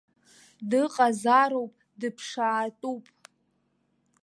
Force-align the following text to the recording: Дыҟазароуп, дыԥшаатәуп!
Дыҟазароуп, 0.69 1.73
дыԥшаатәуп! 1.99 3.05